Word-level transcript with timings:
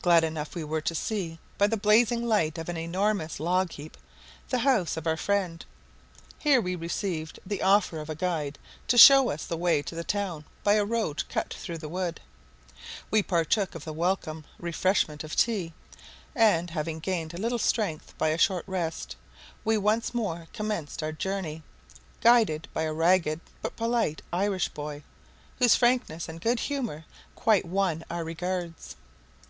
Glad 0.00 0.22
enough 0.22 0.54
we 0.54 0.62
were 0.62 0.80
to 0.82 0.94
see, 0.94 1.40
by 1.58 1.66
the 1.66 1.76
blazing 1.76 2.24
light 2.24 2.56
of 2.56 2.68
an 2.68 2.76
enormous 2.76 3.40
log 3.40 3.72
heap, 3.72 3.96
the 4.48 4.60
house 4.60 4.96
of 4.96 5.08
our 5.08 5.16
friend. 5.16 5.64
Here 6.38 6.60
we 6.60 6.76
received 6.76 7.40
the 7.44 7.62
offer 7.62 7.98
of 7.98 8.08
a 8.08 8.14
guide 8.14 8.60
to 8.86 8.96
show 8.96 9.28
us 9.28 9.44
the 9.44 9.56
way 9.56 9.82
to 9.82 9.96
the 9.96 10.04
town 10.04 10.44
by 10.62 10.74
a 10.74 10.84
road 10.84 11.24
cut 11.28 11.52
through 11.52 11.78
the 11.78 11.88
wood. 11.88 12.20
We 13.10 13.24
partook 13.24 13.74
of 13.74 13.84
the 13.84 13.92
welcome 13.92 14.44
refreshment 14.60 15.24
of 15.24 15.34
tea, 15.34 15.72
and, 16.32 16.70
having 16.70 17.00
gained 17.00 17.34
a 17.34 17.38
little 17.38 17.58
strength 17.58 18.16
by 18.18 18.28
a 18.28 18.38
short 18.38 18.62
rest, 18.68 19.16
we 19.64 19.76
once 19.76 20.14
more 20.14 20.46
commenced 20.52 21.02
our 21.02 21.10
journey, 21.12 21.64
guided 22.20 22.68
by 22.72 22.82
a 22.82 22.92
ragged, 22.92 23.40
but 23.62 23.74
polite, 23.74 24.22
Irish 24.32 24.68
boy, 24.68 25.02
whose 25.58 25.74
frankness 25.74 26.28
and 26.28 26.40
good 26.40 26.60
humour 26.60 27.04
quite 27.34 27.64
won 27.64 28.04
our 28.08 28.22
regards. 28.22 28.94